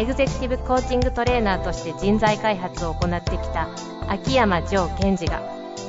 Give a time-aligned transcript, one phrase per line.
[0.00, 3.68] エグゼクティブコーチングトレーナーとして人材開発を行ってきた
[4.08, 5.42] 秋山城賢治が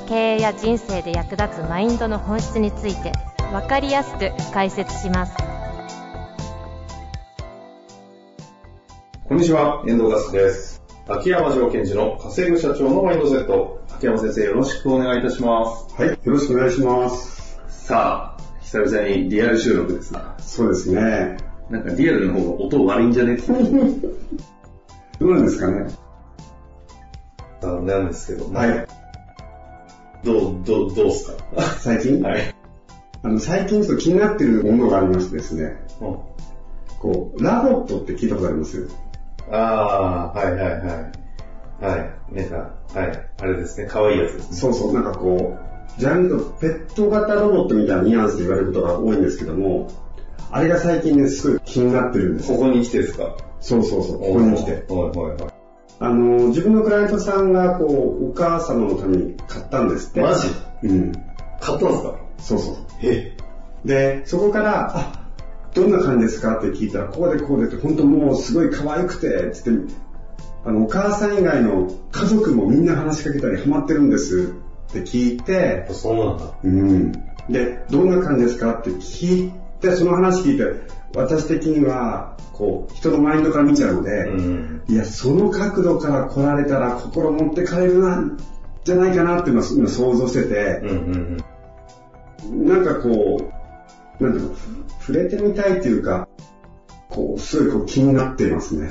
[0.06, 3.12] 経営や人生で役立つマインドの本質について
[3.52, 5.34] 分かりやすく解説します
[9.26, 10.82] こんにちは、遠藤ガスです。
[11.08, 13.80] 秋山城賢治の稼ぐ社長のマインドセット。
[13.94, 15.94] 秋山先生、よろしくお願いいたします。
[15.94, 17.58] はい、よろしくお願いします。
[17.66, 20.34] さあ、久々にリアル収録ですな。
[20.38, 21.51] そうですね。
[21.72, 23.36] なんかリアルの方が音悪いんじゃね？
[25.18, 25.86] どうなんですかね？
[27.62, 28.86] なんですけど、はい。
[30.22, 31.42] どう、どう、どうすか？
[31.78, 32.54] 最近、はい。
[33.22, 35.76] あの最近ちょっと気になってるものがありましてですね。
[36.00, 36.16] うん
[37.00, 38.86] こう、ラボットって聞いたことあります？
[39.50, 41.84] ああ、はいはいはい。
[41.84, 41.96] は
[42.30, 42.34] い。
[42.34, 42.56] なんか、
[42.94, 43.28] はい。
[43.40, 44.56] あれですね、可愛いやつですね。
[44.56, 45.56] そうそう、なんかこ
[45.98, 49.88] う、ジャンル、ペット型ロボットみたいなニュアンスで言われることが多いんですけども、
[50.52, 52.58] あれが最近ね、すごい気になってるんですよ。
[52.58, 53.36] ここに来てですか？
[53.60, 54.72] そうそうそう、ここに来て。
[54.72, 55.52] はいはいはい。
[55.98, 57.84] あの、自分のクライアントさんが、こ
[58.20, 60.20] う、お母様のために買ったんですって。
[60.20, 60.48] マジ？
[60.82, 61.12] うん。
[61.60, 62.18] 買ったんですか？
[62.38, 62.76] そうそう。
[63.02, 63.36] え？
[63.84, 65.12] で、そこから、あ、
[65.74, 69.94] どんな感じですかって聞いたら、こうでこうでって、本当もうすごい可愛くて、つって、
[70.64, 74.52] あの、お母さん以外の家族もみんな話しかけたりハマってるんです
[74.90, 76.52] って聞いて、そうなんだ。
[76.62, 77.12] うん。
[77.48, 80.64] で、どんな感じですかって聞いて、その話聞いて、
[81.14, 84.82] 私的には、こう、人のマインドから見ちゃうので、うん。
[84.88, 88.38] いや、その角度から来られたら心持ってかれるなん
[88.84, 91.44] じゃないかなっていうのを今想像してて、うんうん
[92.50, 93.52] なんかこ
[94.20, 94.56] う、なんていうの、
[95.00, 96.28] 触れてみたいっていうか、
[97.08, 98.90] こう、すごいこう気になっていますね。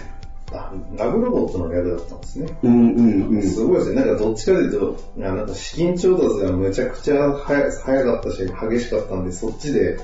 [0.53, 2.57] あ、ラブロボットの略だったんですね。
[2.63, 3.43] うんうんうん。
[3.43, 3.95] すごいですね。
[3.95, 9.99] なんかどっちかというと、なんか資金調達がむちゃくちゃ早早かったし、激しかったんで、そっちで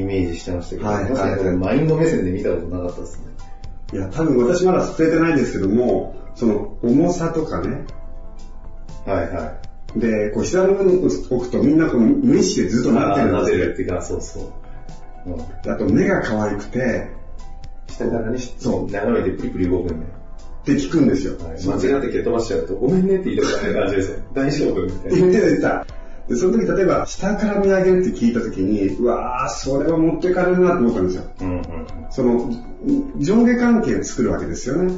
[0.00, 3.24] イメージしてましたけど、はいはい確かにマインド目線で見たことなかったですね。
[3.92, 7.84] いや、多分私まだ触れてないんですけども、その重さとかね、
[9.06, 9.58] はいは
[9.96, 10.00] い。
[10.00, 13.58] で、こう膝の上に置くとみんなこう無意識でずっとなってるんなですよ。
[13.58, 14.42] でるっていうか、そうそう。
[14.44, 17.08] うんあと目が可愛くて、
[17.88, 21.36] 下からね、そう眺めてプリプリ動くんで、って聞くんですよ。
[21.38, 24.18] はい間違って蹴飛ばしちゃうと、ごめんねって言いたくない感じですよ。
[24.32, 25.18] 大丈夫みたいな。
[25.18, 25.86] 言ってた言ってた。
[26.28, 31.24] で、その時例えば下から見上げるって聞いた時に、うわー、それは持っていかれるなと思ったんですよ。
[31.40, 31.62] うんうん
[32.10, 32.50] その、
[33.18, 34.92] 上下関係を作るわけですよね。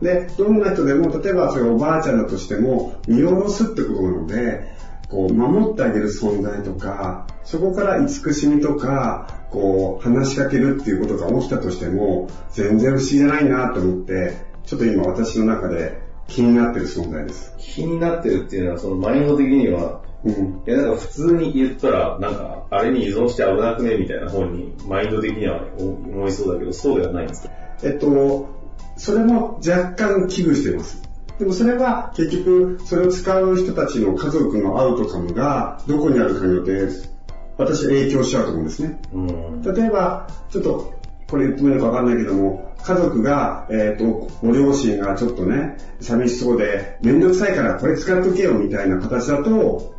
[0.00, 4.72] で、どんな人でも、例えばそれおばあちゃんだとしても、見下ろすってことなので、
[5.08, 14.32] こう、守ってあげる存在とか、そこから慈しみとか、こう、話しかけるっていうことが起きたとしても、全然不思議じゃないなと思って、
[14.64, 17.54] ちょっと今私の中で気になってる存在です。
[17.58, 20.62] 気になってるっていうのは、そのマインド的には、うん。
[20.66, 27.52] いや、なんか普通に言ったら、なんか、あれに依存して危なくねみたいな方に、マインド的には思いそうだけど、そうではないんですか
[27.82, 28.48] えっと、
[28.96, 31.02] それも若干危惧しています。
[31.38, 36.88] でもそれは結局、それを使う人たちの家族のアウトカムがどこにあるかによって、
[37.58, 39.00] 私は影響しちゃうと思うんですね。
[39.12, 39.62] うん。
[39.62, 40.92] 例えば、ちょっと、
[41.32, 49.94] これ言ってもいいのかわかんないけども、家族が、えっ、と、ご両親がちょっとね、寂しそうで、めんどくさいからこれ使っとけよみたいな形だと、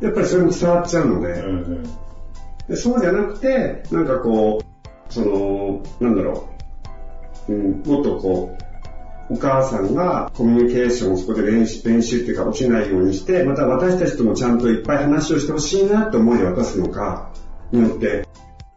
[0.00, 1.82] やっぱりそれも伝わっちゃうので、うんうん。
[2.68, 6.48] でそうじゃなくて、なんかこう、その、なんだろ
[7.50, 8.56] う、うん、もっとこ
[9.28, 17.30] う、お母さんがコミュニケーションをそこで練習、練習っていうか落ちないようにして、また私たちともちゃんといっぱい話をしてほしいなって思いで渡すのか、
[17.72, 18.26] によって、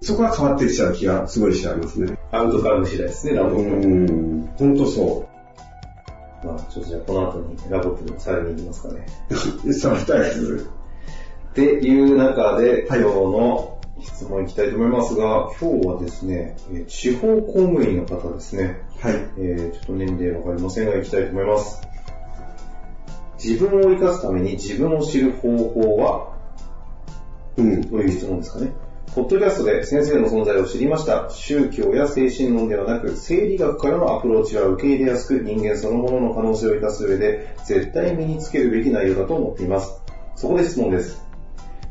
[0.03, 2.17] そこは変わってきちゃう気がすごいしちゃいますね。
[2.31, 3.88] アウトカム次第ですね、ラボット。
[3.88, 5.29] ん、ほんとそ
[6.44, 9.06] まあ、ちょっとじゃあこの後にラボットでもさらに行きますかね。
[9.63, 9.74] う。
[9.74, 10.68] 触りたいです。
[11.51, 18.81] っていう中で、今日の質問いきたいと思いますが、今日はですね、えー地方公務員の方ですね。
[19.00, 19.13] はい。
[19.38, 21.80] えー、ちょっと年齢わかりませんが、行きたいと思います。
[23.38, 26.33] 自分を生かすために自分を知る方法は？
[27.57, 27.83] うん。
[27.83, 28.71] という質問ですかね。
[29.13, 31.30] ポッドキャストで先生の存在を知りました。
[31.30, 40.02] 宗教や精神論ではなく、生理学からのアプローチは受け入れやすく、人間そのものの可能性を生かす上で、絶対身につけるべき内容だと思っています。
[40.38, 41.28] そこで質問です。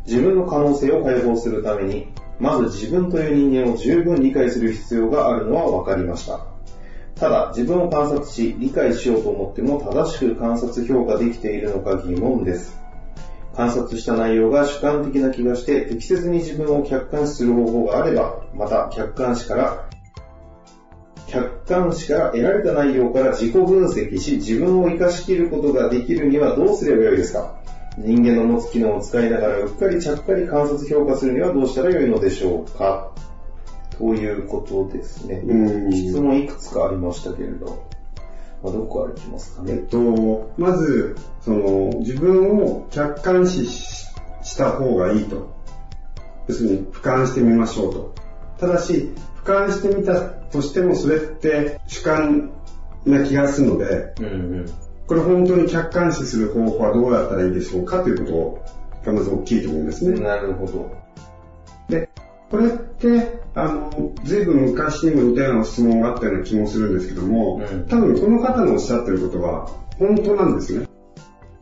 [0.07, 6.47] 自分の可能性を解放するために、まず自分という人間を十分理解する必要があるのは分かりました。
[7.17, 12.81] ただ、自分を観察し、理解しようと思っても正しく観察評価できているのか疑問です。
[13.61, 19.91] 観察した内容が主観的な気がして、適切に自分を客観視する方法があれば、また客観視から、
[21.27, 27.55] 客観視から得られた内容から自己分析し、自分を活かしきることができるにはどうすればよいですか？
[27.99, 33.13] 人間の持つ機能を使いながら、うっかりちゃっかり観察評価するにはどうしたらよいのでしょうか？
[33.99, 35.43] ということですね。
[35.45, 35.93] うん。
[35.93, 37.85] 質問いくつかありましたけれど、
[38.63, 39.73] まあ、どこからいきますかね。
[39.73, 44.07] えっと、まず、その、自分を客観視し
[44.43, 45.55] した方がいいと。
[46.49, 48.15] 要するに、俯瞰してみましょうと。
[48.59, 49.13] ただし、
[49.45, 52.51] 俯瞰してみたとしても、それって主観
[53.05, 54.29] な気がするので、うんう
[54.63, 54.67] ん。
[55.07, 58.63] これ本当に客観視する方法はどうやったらいいでしょうかというこ
[59.05, 60.21] とがまず大きいと思うんですね。
[60.21, 60.91] なるほど。
[61.89, 62.09] で、
[62.51, 69.67] これって、あの、ずいぶん昔にも似たような質問があったような気もするんですけども、うん多分この方のおっしゃってることは
[69.99, 70.87] 本当なんですね。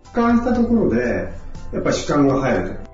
[0.04, 1.28] 俯瞰したところで、
[1.72, 2.88] やっぱり主観が入ると。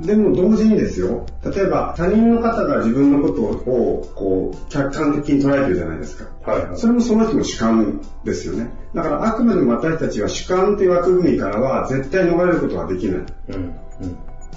[0.00, 6.50] でも同時にですよ、例えば他人の方が自分のことをこう客観的に捉えてるじゃないですか。
[6.50, 6.76] はいはい。
[6.78, 8.70] それもその人の主観ですよね。
[8.94, 13.16] だからあくまでも私たちは主観という枠組みからは絶対逃れることはできない。
[13.48, 13.74] うんうん。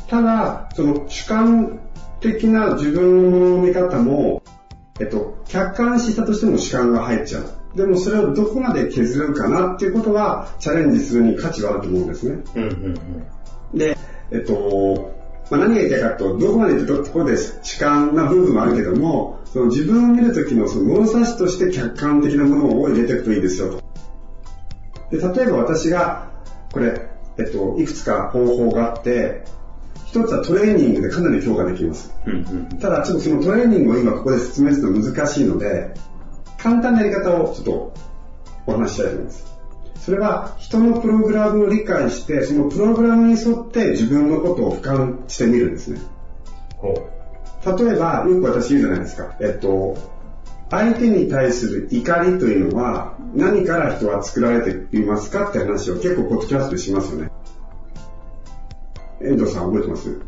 [0.07, 1.79] ただ、その主観
[2.19, 4.41] 的な自分のものの見方も、
[4.99, 7.59] えっと、客観視したとしても主観が入っちゃう。
[7.75, 12.43] でもそれをどこまで削るかなっていうことはチャレンジするに価値はあると思うんですね。
[12.55, 12.69] うんうん
[13.73, 13.77] うん。
[13.77, 13.97] で、
[14.31, 15.13] えっと、
[15.49, 23.81] まあ、何が言いたいかと、どこまで行くところで主観な部分もあるけども、その自分を見るときのその物差しとして客観的なものを入れていくといいですよ
[25.09, 25.17] と。
[25.17, 26.29] で、例えば私が、
[26.71, 29.43] これ、えっと、いくつか方法があって、
[30.09, 32.11] 一つはトレーニングでかなり強化できます。
[32.25, 32.79] うんうん。
[32.79, 35.93] ただ、ちょっとそのトレーニングを今ここで説明するの難しいので、
[36.57, 37.93] 簡単なやり方をちょっと
[38.65, 39.45] お話ししたいと思います。
[39.97, 45.99] それは人のプログラムを理解して、そのプログラムに沿って自分のことを俯瞰してみるんですね。
[46.77, 47.07] ほ
[47.77, 49.35] 例えば、よく私言うじゃないですか。
[49.39, 49.95] えっと、
[50.71, 57.28] 相手に対する怒りというのは何から人は作られていますかって話を結構ポッドキャストでしますよね。
[59.21, 60.19] 遠藤さん覚えてます？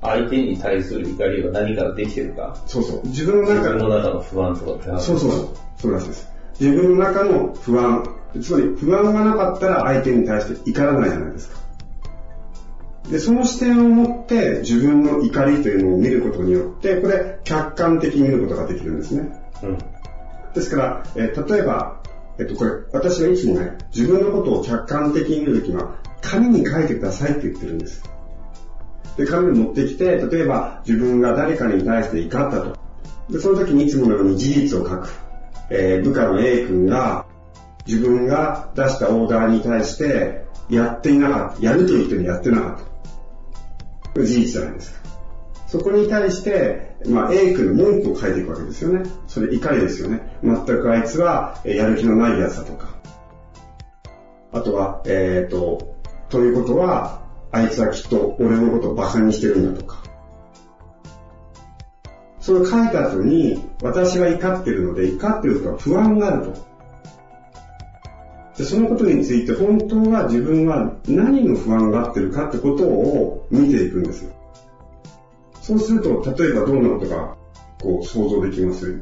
[0.00, 2.56] 相手に対する怒りは何からできてるか？
[2.66, 3.06] そうそう。
[3.06, 5.48] 自分の自中分の中の不安とかって話そうそうそう。
[5.78, 6.28] そうらしいです。
[6.60, 8.14] 自分の中の不安。
[8.42, 11.58] つまり不安がなかったら相手に対して怒らないじゃないですか。
[13.10, 19.32] で、その視点を持って自分の怒りというのを見ることによって、これ客観的に見ることができるんですね。
[19.62, 19.78] うん。
[20.52, 22.02] ですから、えー例えば、
[22.38, 28.02] えっと、これ、私はいつもね、自分のことを客観的に見るときは、紙に書いてくださいって言ってるんです。
[29.18, 32.78] で、紙に持ってきて、例えば自分が誰かに対して怒ったと。
[33.28, 35.10] で、その時にいつものように事実を書く。
[35.70, 37.26] えー部下の A 君が、
[37.84, 41.62] 自分が出したオーダーに対して、やっていなかった。
[41.62, 44.24] やると言ってもやってなかった。
[44.24, 45.08] 事実じゃないですか。
[45.66, 49.10] そこに対して、まあ、A 君の文句を書いていくわけですよね。
[49.26, 50.38] それ怒りですよね。
[50.42, 52.88] 全くあいつは、やる気のないやつだとか。
[54.52, 55.96] あとは、えっ、と、
[56.28, 60.02] ということは、あいつはきっと俺のことをバカにしてるんだとか。
[62.40, 66.68] それを書いた後に、私は怒ってるので、怒ってるとは不安があると。
[68.58, 74.32] でそのことについて本当は自分は何の不安があってるかってことを見ていくんですよ。
[75.60, 77.36] そうすると、例えばどんなことが
[77.80, 79.00] こう想像できます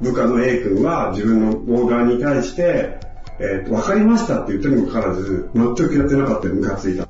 [0.00, 3.00] 部下の A 君は自分のオーダーに対して、
[3.40, 7.09] えーと、わかりましたって言ったにもかかわらず、全くやってなかったムカついた。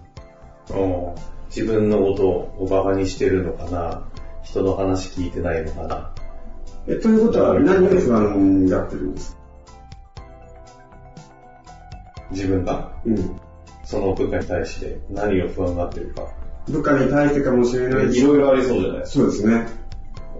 [1.48, 4.06] 自分のことをバカにしてるのかな
[4.42, 6.14] 人の話聞いてないのかな
[6.86, 9.36] えということは何を不安になってるんです
[12.30, 12.92] 自分が？
[13.04, 13.40] うん。
[13.84, 16.28] その部下に対して何を不安がってるか。
[16.68, 18.20] 部下に対してかもしれないし。
[18.20, 19.00] いろいろありそうじゃない？
[19.00, 19.64] ですそうですね。
[19.64, 19.68] か。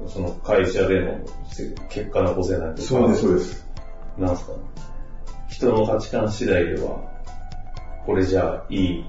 [0.08, 1.18] その会社での
[1.88, 2.82] 結果残せないとか。
[2.82, 3.66] そうです、そうです。
[4.18, 4.52] なんすか？
[5.48, 7.00] 人の価値観次第では、
[8.06, 9.04] これじゃあいい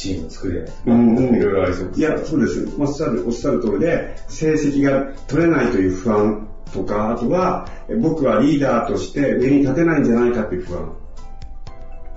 [0.00, 0.72] チーム作れない。
[0.86, 2.00] うんうんいろいろありそうです。
[2.00, 2.68] いや、そうです。
[2.78, 10.96] おっしゃる、おっしゃる通りで、成績が取れないという不安とか、あとは、え僕はリーダーとして上に立てないんじゃないかという不安。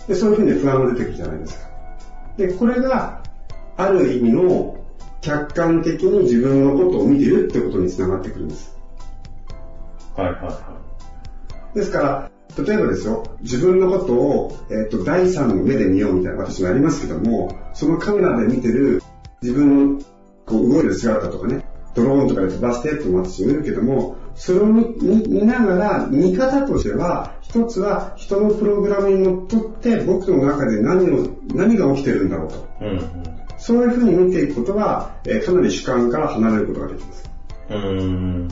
[0.07, 1.69] で、そういうふうに不安が出てくるじゃないですか。
[2.37, 3.21] で、これが、
[3.75, 4.77] ある意味の
[5.19, 8.77] 客観的に自分のことを見てるってことにつながってくるんです。
[10.15, 10.79] はいはいは
[11.73, 19.01] ですから、例えばですよ、自分のことを、えっと第三の目で見ようみたいな私もやりますけども、そのカメラで見てる
[19.41, 20.01] 自分の
[20.45, 24.95] こう動いてる姿とかね、ドローンとかで飛ばしてっても私もいるけども、それを見
[25.27, 32.67] 見ながら、見方としては、一つは人のプログラムにのっとって僕の中で何を、何が起きてるんだろうと。
[32.81, 32.99] うん。
[33.57, 37.29] そういうふうに見ていくことは、えーかなり主観から離れることができます。
[37.69, 38.47] うん。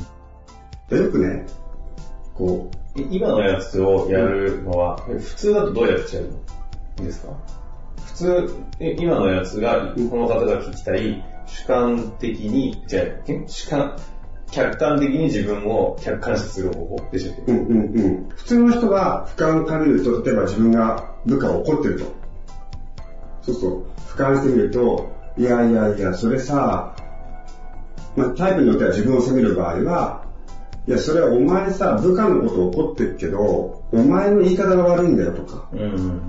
[0.89, 1.45] でよくね、
[2.35, 6.33] こい今のやつをやるのは、普通だとどうやってやるの？
[6.99, 7.33] いいですか？
[8.05, 13.03] 普通、今のやつが、この方が聞きたい、主観的に、じゃ、
[13.47, 13.97] 主観、
[14.51, 17.51] 客観的に自分を客観視する方法でしたっけ？
[17.53, 18.29] う、んうんうん。
[18.35, 22.05] 普通の人は俯瞰から見ると、例えば自分が部下を怒ってると。
[23.43, 26.93] そうすると、俯瞰してみると、いやいやいや、それさ、
[28.17, 30.20] まあ、タイプによっては自分を責める場合は、
[30.87, 35.69] いや、それはお前さ、部下のこと怒ってるけど、お前の言い方が悪いんだよとか。
[35.73, 36.21] うん。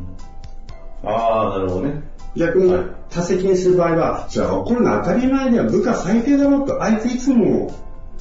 [1.05, 2.03] ああ、なるほどね。
[2.37, 7.71] 逆にはい多責にする場合は、じゃあ怒るの当たり前だよ、部下最低だろと、あいついつも、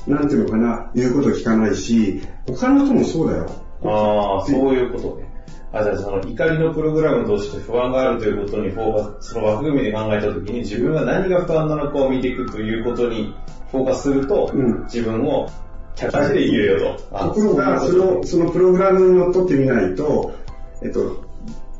[0.05, 3.50] なんていうのかな、言うこと聞かないし、他の人もそうだよ。
[3.83, 5.31] ああ、そういうことね。
[5.71, 13.33] あ、じゃあその怒りのプログラムとして不安があるということにフォーカス、その枠組みで考えたときに自分が何が不安なのかを見ていくということに
[13.71, 15.47] フォーカスすると、うん自分を
[15.95, 17.17] 客観視で生きれるよと。
[17.17, 20.33] あところが、その、そのプログラムにのってみないと、
[20.81, 21.24] えっと、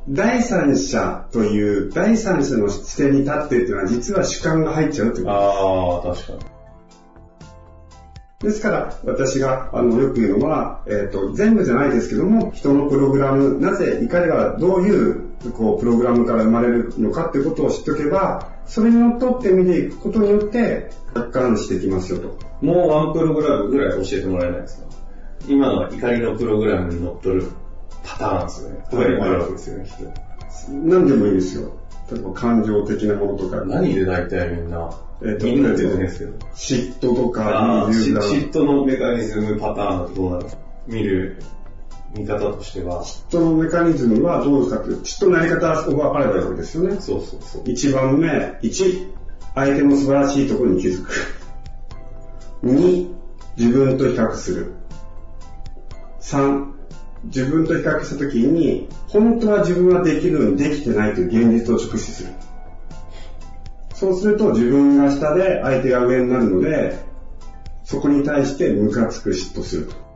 [0.10, 6.40] 第三者という、第三者の視点に立ってっていうのは、実は主観が入っちゃうってとこああ、確かに。
[6.40, 8.48] と。
[8.48, 15.22] ですから、私が、あの、よく言うのは、えっと、全部じゃないですけども、人のプログラム、なぜ怒りがどういう、
[15.54, 22.38] こう、プログラムから生まれるのかっていうことを知っておけば、それにのっとって見ていくことによって、客観視できますよと。
[22.62, 24.88] もうワンプログラムぐらい教えてもらえないですか？
[25.50, 27.52] 今のは怒りのプログラムに乗っ取る
[28.06, 28.86] パターンですよね。
[28.90, 30.72] 他にもあるわけですよね、きっと。
[30.72, 31.74] 何でもいいですよ。
[32.10, 34.90] 例えば感情的なものとか、何で大体みんな、
[35.22, 36.32] えっとみんなって言うと変ですけど。
[36.56, 40.46] 嫉妬とか嫉妬のメカニズムパターンだとどうなる
[40.88, 41.42] 見る
[42.14, 46.98] 見方としては、嫉妬のメカニズムはどうですかっていう、嫉妬のやり方は分かればいいわけですよね。
[47.00, 47.64] そうそうそう。
[47.64, 48.28] 1番目、
[48.62, 49.08] 1、
[49.56, 51.12] 相手の素晴らしいところに気づく。
[52.64, 53.14] 2、
[53.58, 54.74] 自分と比較する。
[56.20, 56.72] 3、
[57.26, 62.30] 自分と比較したときに、本当は自分はできるのにできてないという現実を直視する。
[63.94, 66.98] そうすると自分が下で相手が上になるので、
[67.84, 70.11] そこに対してムカつく嫉妬すると。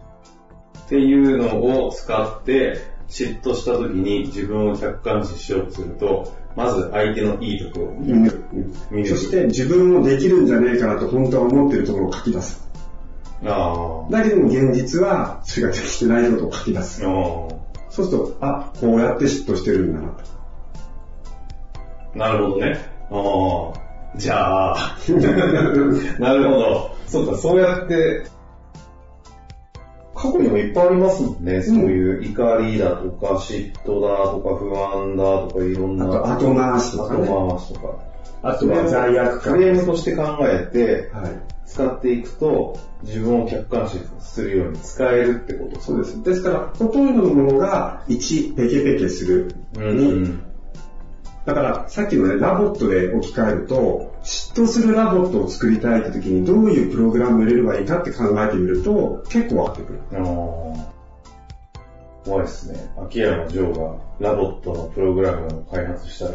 [0.86, 8.32] っていうのを使って、嫉妬した時に自分を客観視しようとすると、まず相手のいいところを見見る。
[8.32, 8.44] る
[8.92, 12.66] 見るそして自分もできるんじゃねえかなと本当は思ってるところを書き出す。
[13.44, 20.24] あだけども現実は、それができてないことを書き出すそうすると、あ、こうやって嫉妬してるんだなと。
[22.16, 22.18] あ。
[22.18, 22.80] なるほどね。
[23.12, 24.18] ああ。
[24.18, 24.98] じゃあ。
[26.20, 26.96] なるほど。
[27.08, 28.24] そうか、そうやって、
[30.16, 31.62] 過去にもいっぱいありますもんね。
[31.62, 36.06] そういう怒りだとか、嫉妬だとか、不安だとか、いろんな。
[36.08, 38.16] あと後回しとかね後回しとか。
[38.42, 39.54] あとは罪悪感。
[39.54, 41.32] フレームとして考えて、はい。
[41.66, 46.22] 使っていくと、自分を客観視するように使えるってことそうです。
[46.24, 49.56] ですから、ほとんどのものが1、ペケペケする。
[49.76, 50.44] う2、ん。
[51.46, 60.00] だから、さっきのね、ラボットで置き換えると、嫉妬するラボットを作りたいって時にどういうプログラムを入れればいいかって考えてみると、結構分かってくる。
[62.26, 62.92] 怖いですね。
[63.06, 66.32] 秋山ジョーがラボットのプログラムを開発したら、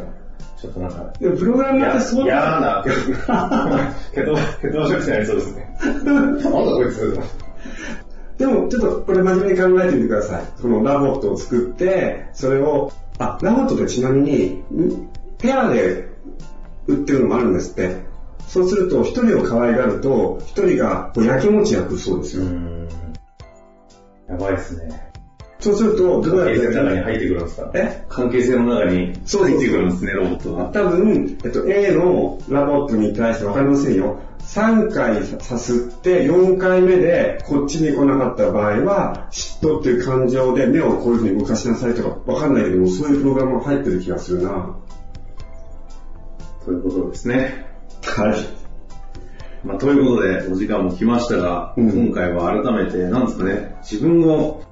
[0.56, 2.84] ちょっとなんか、でも、プログラムってそう嫌な、
[4.14, 5.76] けど、けど、職になりそうですね。
[6.04, 7.18] なんだこいつ。
[8.38, 10.62] でも、ちょっとこれ真面目に考えてみてください。
[10.62, 15.08] このラボットを作って、それを、あ、ラボットってちなみに、ん？
[15.38, 16.10] ペアで
[16.86, 18.08] 売ってるのもあるんですって。
[18.46, 22.44] そうすると、一人を可愛がると、一人がこうやきもち焼くそうですよ。
[22.44, 22.88] ん。
[24.28, 25.10] やばいですね。
[25.60, 27.70] そうすると、どう関係やって性の中に入ってくるんですか？
[27.74, 28.06] え？
[28.08, 30.64] 関係性の中に入ってくるんですね、ロボットが。
[30.64, 34.20] 多分、えっと、A のラボットに対してわかりませんよ。
[34.40, 44.76] 3回さすって、4回目でこっちに来なかった場合は、嫉妬っていう感情で目をこういうふうに動かしなさいとかわかんないけども、そういうプログラムが入ってる気がするな。
[46.64, 47.66] ということですね。
[48.02, 48.60] はい。
[49.64, 54.62] まあ、ということで、お時間も来ましたが、うん今回は改めて、なんですかね、自分を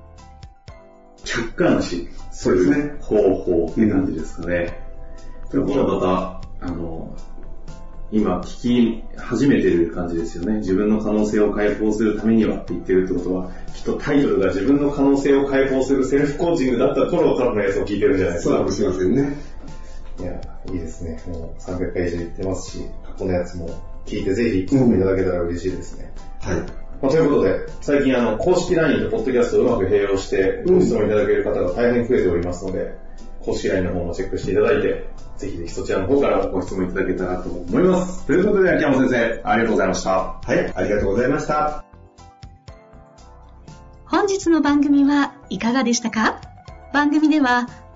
[1.25, 4.81] 客観視する方法って感じですかね。
[5.51, 7.15] ということはまた、あの、
[8.11, 10.61] 今聞き始めてる感じですよね。
[10.61, 18.65] 自分の可能性を解放するためにはって言ってるってことは、きっとタイトルが自分の可能性を解放するセルフコーチングだった頃からのやつを聞いてるんじゃないですかそうか。
[18.65, 19.37] もしれませんね。
[20.19, 20.41] いや、
[20.73, 21.21] いいですね。
[21.29, 23.69] もう300回以上言ってますし、過去のやつも
[24.05, 26.13] 聞いてぜひ聞いていただけたら嬉しいですね。
[26.41, 26.57] はい。
[27.01, 32.95] まあ、ということで、最近あの、公式 LINE とポッドキャストをうまく併用して、ご質問いただける方が大変増えておりますので、
[33.41, 38.27] 公式 LINE の方もチェックしていただいて、ぜひぜひそちらの方からご質問いただけたらと思います。
[38.27, 40.11] ということで、秋山先生、ありがとうございました。
[40.11, 41.85] はい、ありがとうございました。
[44.05, 46.41] 本日の番組はいかがでしたか？
[46.93, 47.69] 番組では